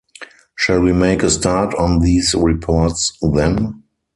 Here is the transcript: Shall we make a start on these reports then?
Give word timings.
Shall 0.55 0.79
we 0.81 0.93
make 0.93 1.21
a 1.21 1.29
start 1.29 1.75
on 1.75 1.99
these 1.99 2.33
reports 2.33 3.15
then? 3.21 3.83